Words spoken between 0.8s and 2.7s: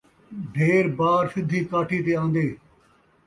بار سدھی کاٹھی تے آن٘دے